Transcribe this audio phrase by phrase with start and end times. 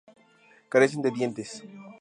[0.75, 1.49] Carecen de dientes.